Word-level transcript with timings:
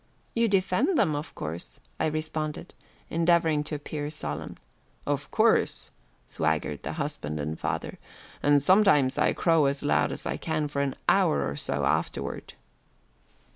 "You 0.33 0.47
defend 0.47 0.97
them, 0.97 1.13
of 1.15 1.35
course," 1.35 1.79
I 1.99 2.07
responded, 2.07 2.73
endeavoring 3.11 3.63
to 3.65 3.75
appear 3.75 4.09
solemn. 4.09 4.57
"Of 5.05 5.29
course," 5.29 5.91
swaggered 6.25 6.81
the 6.81 6.93
husband 6.93 7.39
and 7.39 7.59
father, 7.59 7.99
"and 8.41 8.63
sometimes 8.63 9.19
I 9.19 9.33
crow 9.33 9.65
as 9.67 9.83
loud 9.83 10.11
as 10.11 10.25
I 10.25 10.37
can 10.37 10.67
for 10.69 10.81
an 10.81 10.95
hour 11.07 11.47
or 11.47 11.55
so 11.55 11.85
afterward." 11.85 12.55